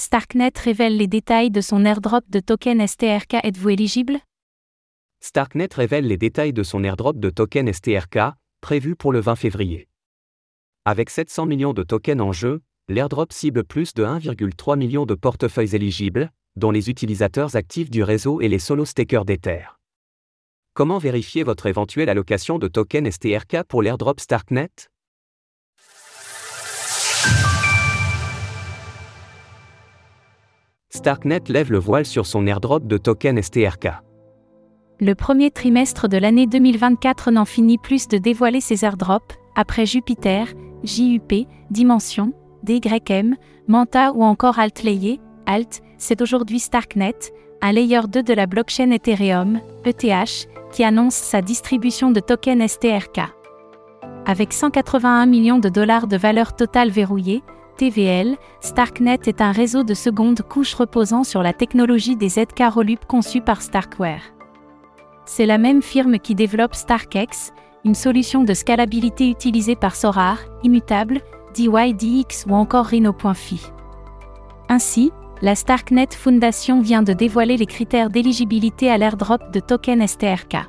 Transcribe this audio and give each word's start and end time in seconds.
Starknet 0.00 0.52
révèle 0.56 0.96
les 0.96 1.06
détails 1.06 1.50
de 1.50 1.60
son 1.60 1.84
airdrop 1.84 2.24
de 2.30 2.40
token 2.40 2.86
STRK. 2.86 3.34
Êtes-vous 3.44 3.68
éligible? 3.68 4.18
Starknet 5.20 5.68
révèle 5.74 6.06
les 6.06 6.16
détails 6.16 6.54
de 6.54 6.62
son 6.62 6.84
airdrop 6.84 7.20
de 7.20 7.28
token 7.28 7.70
STRK, 7.70 8.32
prévu 8.62 8.96
pour 8.96 9.12
le 9.12 9.20
20 9.20 9.36
février. 9.36 9.88
Avec 10.86 11.10
700 11.10 11.44
millions 11.44 11.74
de 11.74 11.82
tokens 11.82 12.22
en 12.22 12.32
jeu, 12.32 12.62
l'airdrop 12.88 13.30
cible 13.30 13.62
plus 13.62 13.92
de 13.92 14.02
1,3 14.02 14.78
million 14.78 15.04
de 15.04 15.14
portefeuilles 15.14 15.76
éligibles, 15.76 16.30
dont 16.56 16.70
les 16.70 16.88
utilisateurs 16.88 17.54
actifs 17.54 17.90
du 17.90 18.02
réseau 18.02 18.40
et 18.40 18.48
les 18.48 18.58
solo 18.58 18.86
stakers 18.86 19.26
d'Ether. 19.26 19.66
Comment 20.72 20.96
vérifier 20.96 21.42
votre 21.42 21.66
éventuelle 21.66 22.08
allocation 22.08 22.58
de 22.58 22.68
token 22.68 23.10
STRK 23.10 23.64
pour 23.68 23.82
l'airdrop 23.82 24.18
Starknet? 24.18 24.70
Starknet 30.92 31.42
lève 31.48 31.70
le 31.70 31.78
voile 31.78 32.04
sur 32.04 32.26
son 32.26 32.48
airdrop 32.48 32.86
de 32.88 32.98
token 32.98 33.40
STRK. 33.40 33.90
Le 34.98 35.14
premier 35.14 35.52
trimestre 35.52 36.08
de 36.08 36.18
l'année 36.18 36.48
2024 36.48 37.30
n'en 37.30 37.44
finit 37.44 37.78
plus 37.78 38.08
de 38.08 38.18
dévoiler 38.18 38.60
ses 38.60 38.84
airdrops, 38.84 39.36
après 39.54 39.86
Jupiter, 39.86 40.48
JUP, 40.82 41.46
Dimension, 41.70 42.32
DYM, 42.64 43.36
Manta 43.68 44.12
ou 44.12 44.24
encore 44.24 44.58
Altlayer, 44.58 45.20
Alt, 45.46 45.80
c'est 45.96 46.20
aujourd'hui 46.20 46.58
Starknet, 46.58 47.16
un 47.62 47.70
layer 47.70 48.00
2 48.08 48.24
de 48.24 48.34
la 48.34 48.46
blockchain 48.46 48.90
Ethereum, 48.90 49.60
ETH, 49.84 50.48
qui 50.72 50.82
annonce 50.82 51.14
sa 51.14 51.40
distribution 51.40 52.10
de 52.10 52.18
tokens 52.18 52.66
STRK. 52.68 53.20
Avec 54.26 54.52
181 54.52 55.26
millions 55.26 55.58
de 55.60 55.68
dollars 55.68 56.08
de 56.08 56.16
valeur 56.16 56.56
totale 56.56 56.90
verrouillée, 56.90 57.42
TVL, 57.80 58.36
Starknet 58.60 59.20
est 59.24 59.40
un 59.40 59.52
réseau 59.52 59.84
de 59.84 59.94
seconde 59.94 60.42
couche 60.42 60.74
reposant 60.74 61.24
sur 61.24 61.42
la 61.42 61.54
technologie 61.54 62.14
des 62.14 62.28
ZK 62.28 62.64
Rollup 62.70 63.06
conçue 63.06 63.40
par 63.40 63.62
Starkware. 63.62 64.20
C'est 65.24 65.46
la 65.46 65.56
même 65.56 65.80
firme 65.80 66.18
qui 66.18 66.34
développe 66.34 66.74
StarkX, 66.74 67.54
une 67.86 67.94
solution 67.94 68.44
de 68.44 68.52
scalabilité 68.52 69.30
utilisée 69.30 69.76
par 69.76 69.96
Sorar, 69.96 70.40
Immutable, 70.62 71.22
DYDX 71.54 72.44
ou 72.50 72.54
encore 72.54 72.84
Rhino.fi. 72.84 73.72
Ainsi, 74.68 75.10
la 75.40 75.54
Starknet 75.54 76.08
Foundation 76.14 76.82
vient 76.82 77.02
de 77.02 77.14
dévoiler 77.14 77.56
les 77.56 77.64
critères 77.64 78.10
d'éligibilité 78.10 78.90
à 78.90 78.98
l'airdrop 78.98 79.52
de 79.54 79.60
token 79.60 80.06
STRK. 80.06 80.68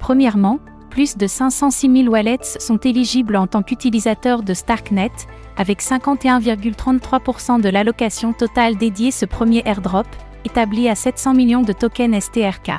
Premièrement, 0.00 0.58
plus 0.98 1.16
de 1.16 1.28
506 1.28 2.02
000 2.02 2.08
wallets 2.12 2.58
sont 2.58 2.78
éligibles 2.78 3.36
en 3.36 3.46
tant 3.46 3.62
qu'utilisateurs 3.62 4.42
de 4.42 4.52
Starknet, 4.52 5.12
avec 5.56 5.80
51,33% 5.80 7.60
de 7.60 7.68
l'allocation 7.68 8.32
totale 8.32 8.76
dédiée 8.76 9.12
ce 9.12 9.24
premier 9.24 9.62
airdrop, 9.64 10.08
établi 10.44 10.88
à 10.88 10.96
700 10.96 11.34
millions 11.34 11.62
de 11.62 11.72
tokens 11.72 12.20
STRK. 12.20 12.72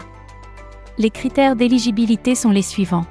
Les 0.98 1.12
critères 1.12 1.56
d'éligibilité 1.56 2.36
sont 2.36 2.52
les 2.52 2.62
suivants. 2.62 3.06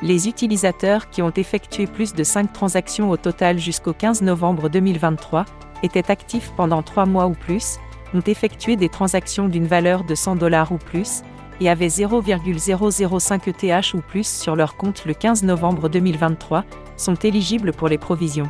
Les 0.00 0.28
utilisateurs 0.28 1.10
qui 1.10 1.20
ont 1.20 1.32
effectué 1.34 1.88
plus 1.88 2.14
de 2.14 2.22
5 2.22 2.52
transactions 2.52 3.10
au 3.10 3.16
total 3.16 3.58
jusqu'au 3.58 3.94
15 3.94 4.22
novembre 4.22 4.68
2023, 4.68 5.44
étaient 5.82 6.08
actifs 6.08 6.52
pendant 6.56 6.82
3 6.84 7.06
mois 7.06 7.26
ou 7.26 7.32
plus, 7.32 7.80
ont 8.14 8.22
effectué 8.24 8.76
des 8.76 8.88
transactions 8.88 9.48
d'une 9.48 9.66
valeur 9.66 10.04
de 10.04 10.14
100 10.14 10.36
dollars 10.36 10.70
ou 10.70 10.78
plus, 10.78 11.24
et 11.60 11.68
avaient 11.68 11.88
0,005 11.88 13.48
ETH 13.48 13.94
ou 13.94 14.00
plus 14.00 14.26
sur 14.26 14.56
leur 14.56 14.76
compte 14.76 15.04
le 15.04 15.14
15 15.14 15.42
novembre 15.44 15.88
2023, 15.88 16.64
sont 16.96 17.14
éligibles 17.14 17.72
pour 17.72 17.88
les 17.88 17.98
provisions 17.98 18.48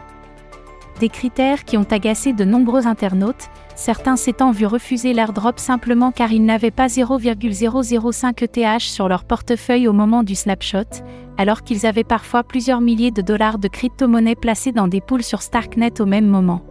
des 1.00 1.08
critères 1.08 1.64
qui 1.64 1.76
ont 1.76 1.86
agacé 1.90 2.32
de 2.32 2.44
nombreux 2.44 2.86
internautes, 2.86 3.50
certains 3.74 4.16
s'étant 4.16 4.52
vus 4.52 4.66
refuser 4.66 5.12
l'airdrop 5.12 5.58
simplement 5.58 6.12
car 6.12 6.32
ils 6.32 6.44
n'avaient 6.44 6.70
pas 6.70 6.88
0,005 6.88 8.42
ETH 8.42 8.80
sur 8.80 9.08
leur 9.08 9.24
portefeuille 9.24 9.88
au 9.88 9.92
moment 9.92 10.22
du 10.22 10.34
snapshot, 10.34 11.02
alors 11.36 11.62
qu'ils 11.62 11.86
avaient 11.86 12.04
parfois 12.04 12.44
plusieurs 12.44 12.80
milliers 12.80 13.10
de 13.10 13.22
dollars 13.22 13.58
de 13.58 13.68
crypto-monnaies 13.68 14.36
placées 14.36 14.72
dans 14.72 14.88
des 14.88 15.00
pools 15.00 15.22
sur 15.22 15.42
Starknet 15.42 16.00
au 16.00 16.06
même 16.06 16.26
moment. 16.26 16.62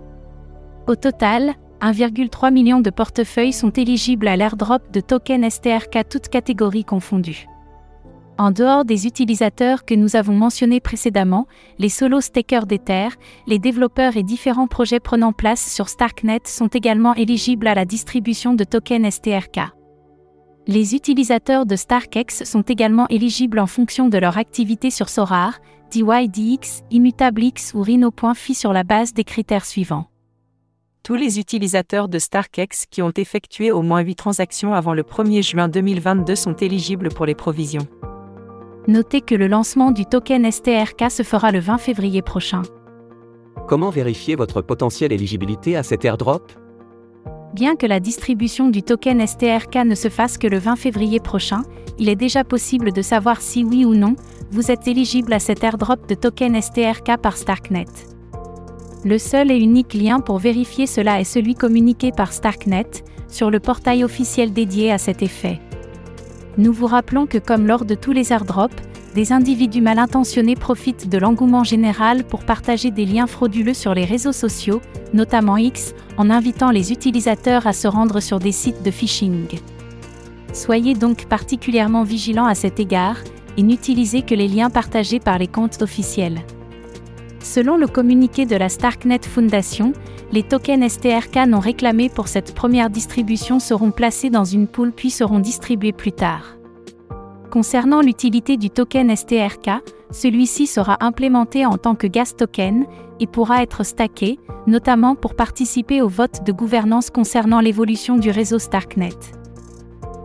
Au 0.88 0.96
total, 0.96 1.54
1,3 1.84 2.54
million 2.54 2.80
de 2.80 2.90
portefeuilles 2.90 3.52
sont 3.52 3.72
éligibles 3.72 4.30
à 4.30 4.38
l'airdrop 4.38 4.90
de 4.94 5.02
tokens 5.02 5.54
STRK 5.54 6.08
toutes 6.10 6.30
catégories 6.30 6.86
confondues. 6.86 7.46
En 8.38 8.52
dehors 8.52 8.86
des 8.86 9.06
utilisateurs 9.06 9.84
que 9.84 9.94
nous 9.94 10.16
avons 10.16 10.34
mentionnés 10.34 10.80
précédemment, 10.80 11.46
les 11.80 11.90
solo 11.90 12.22
stakers 12.22 12.68
d'Ether, 12.68 13.10
les 13.48 13.60
développeurs 13.60 14.16
et 14.16 14.24
différents 14.24 14.68
projets 14.68 15.02
prenant 15.02 15.34
place 15.34 15.74
sur 15.74 15.90
Starknet 15.90 16.40
sont 16.46 16.68
également 16.68 17.16
éligibles 17.16 17.68
à 17.68 17.76
la 17.76 17.84
distribution 17.84 18.54
de 18.54 18.64
tokens 18.64 19.16
STRK. 19.16 19.60
Les 20.68 20.96
utilisateurs 20.96 21.66
de 21.66 21.76
StarkX 21.76 22.46
sont 22.46 22.62
également 22.62 23.10
éligibles 23.10 23.60
en 23.60 23.68
fonction 23.68 24.08
de 24.08 24.18
leur 24.18 24.38
activité 24.38 24.90
sur 24.90 25.10
Sorar, 25.10 25.60
DYDX, 25.92 26.84
ImmutableX 26.92 27.74
ou 27.74 27.82
Rhino.fi 27.82 28.56
sur 28.56 28.72
la 28.72 28.86
base 28.86 29.14
des 29.14 29.26
critères 29.26 29.66
suivants. 29.66 30.08
Tous 31.04 31.16
les 31.16 31.38
utilisateurs 31.38 32.08
de 32.08 32.18
StarkX 32.18 32.86
qui 32.90 33.02
ont 33.02 33.12
effectué 33.18 33.74
au 33.74 33.82
moins 33.82 34.00
8 34.00 34.16
transactions 34.16 34.74
avant 34.74 34.94
le 34.94 35.04
1er 35.04 35.44
juin 35.44 35.68
2022 35.68 36.34
sont 36.34 36.54
éligibles 36.54 37.10
pour 37.10 37.26
les 37.26 37.36
provisions. 37.36 37.86
Notez 38.88 39.20
que 39.20 39.36
le 39.36 39.48
lancement 39.48 39.92
du 39.92 40.06
token 40.06 40.50
STRK 40.50 41.12
se 41.12 41.24
fera 41.24 41.52
le 41.52 41.60
20 41.60 41.78
février 41.78 42.22
prochain. 42.22 42.62
Comment 43.68 43.90
vérifier 43.90 44.38
votre 44.38 44.62
potentielle 44.62 45.12
éligibilité 45.12 45.76
à 45.76 45.84
cet 45.84 46.06
airdrop? 46.06 46.54
Bien 47.54 47.76
que 47.76 47.86
la 47.86 48.00
distribution 48.00 48.70
du 48.70 48.82
token 48.82 49.28
STRK 49.28 49.84
ne 49.86 49.96
se 49.96 50.08
fasse 50.08 50.38
que 50.38 50.48
le 50.48 50.58
20 50.58 50.78
février 50.78 51.20
prochain, 51.20 51.64
il 52.00 52.08
est 52.08 52.16
déjà 52.16 52.46
possible 52.46 52.94
de 52.94 53.02
savoir 53.02 53.42
si 53.42 53.66
oui 53.66 53.84
ou 53.84 53.94
non, 53.94 54.16
vous 54.52 54.72
êtes 54.72 54.88
éligible 54.88 55.34
à 55.34 55.40
cet 55.40 55.66
airdrop 55.66 56.08
de 56.08 56.16
token 56.16 56.62
STRK 56.62 57.18
par 57.22 57.36
Starknet. 57.36 58.13
Le 59.06 59.18
seul 59.18 59.52
et 59.52 59.58
unique 59.58 59.94
lien 59.94 60.22
pour 60.22 60.38
vérifier 60.38 60.88
cela 60.88 61.20
est 61.20 61.26
celui 61.26 61.56
communiqué 61.56 62.12
par 62.12 62.32
Starknet, 62.32 62.88
sur 63.28 63.52
le 63.52 63.60
portail 63.60 64.04
officiel 64.04 64.54
dédié 64.54 64.92
à 64.94 64.98
cet 64.98 65.22
effet. 65.22 65.60
Nous 66.58 66.72
vous 66.72 66.88
rappelons 66.88 67.26
que 67.26 67.38
comme 67.38 67.68
lors 67.68 67.84
de 67.84 67.96
tous 67.96 68.14
les 68.14 68.32
airdrops, 68.32 68.82
des 69.14 69.34
individus 69.34 69.82
mal 69.82 70.00
intentionnés 70.00 70.56
profitent 70.56 71.10
de 71.10 71.18
l'engouement 71.18 71.66
général 71.66 72.24
pour 72.24 72.46
partager 72.46 72.92
des 72.92 73.06
liens 73.06 73.28
frauduleux 73.28 73.74
sur 73.74 73.94
les 73.94 74.06
réseaux 74.06 74.32
sociaux, 74.32 74.82
notamment 75.14 75.58
X, 75.58 75.94
en 76.18 76.30
invitant 76.30 76.72
les 76.72 76.94
utilisateurs 76.94 77.68
à 77.68 77.74
se 77.74 77.88
rendre 77.90 78.22
sur 78.22 78.40
des 78.40 78.54
sites 78.54 78.84
de 78.84 78.92
phishing. 78.92 79.48
Soyez 80.54 80.94
donc 80.94 81.26
particulièrement 81.26 82.04
vigilants 82.04 82.46
à 82.46 82.56
cet 82.56 82.80
égard, 82.80 83.18
et 83.58 83.64
n'utilisez 83.64 84.22
que 84.22 84.34
les 84.34 84.48
liens 84.48 84.70
partagés 84.70 85.20
par 85.20 85.38
les 85.38 85.48
comptes 85.48 85.82
officiels. 85.82 86.42
Selon 87.54 87.78
le 87.78 87.86
communiqué 87.86 88.48
de 88.48 88.56
la 88.56 88.68
Starknet 88.68 89.20
Foundation, 89.22 89.94
les 90.32 90.42
tokens 90.42 90.92
STRK 90.92 91.46
non 91.48 91.60
réclamés 91.60 92.10
pour 92.10 92.28
cette 92.28 92.56
première 92.56 92.90
distribution 92.90 93.60
seront 93.60 93.92
placés 93.92 94.32
dans 94.32 94.44
une 94.44 94.66
pool 94.68 94.92
puis 94.92 95.12
seront 95.12 95.38
distribués 95.38 95.92
plus 95.92 96.14
tard. 96.14 96.58
Concernant 97.52 98.02
l'utilité 98.02 98.58
du 98.58 98.72
token 98.72 99.16
STRK, 99.16 99.84
celui-ci 100.10 100.66
sera 100.66 100.98
implémenté 101.02 101.64
en 101.68 101.78
tant 101.78 101.94
que 101.94 102.08
gas 102.08 102.34
token 102.36 102.88
et 103.20 103.28
pourra 103.28 103.62
être 103.62 103.84
stacké, 103.84 104.40
notamment 104.66 105.14
pour 105.14 105.36
participer 105.36 106.02
au 106.02 106.08
vote 106.08 106.44
de 106.44 106.52
gouvernance 106.52 107.12
concernant 107.12 107.60
l'évolution 107.60 108.18
du 108.18 108.32
réseau 108.32 108.58
Starknet. 108.58 109.14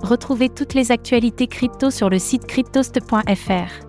Retrouvez 0.01 0.49
toutes 0.49 0.73
les 0.73 0.93
actualités 0.93 1.47
crypto 1.47 1.91
sur 1.91 2.09
le 2.09 2.19
site 2.19 2.47
cryptost.fr. 2.47 3.85